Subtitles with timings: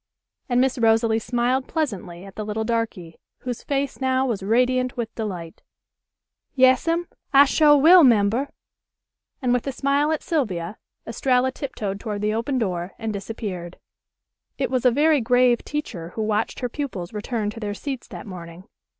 [0.49, 5.13] and Miss Rosalie smiled pleasantly at the little darky, whose face now was radiant with
[5.13, 5.61] delight.
[6.55, 7.05] "Yas'm.
[7.31, 8.49] I sho' will 'member,"
[9.43, 13.77] and with a smile at Sylvia, Estralla tiptoed toward the open door and disappeared.
[14.57, 18.25] It was a very grave teacher who watched her pupils return to their seats that
[18.25, 18.63] morning.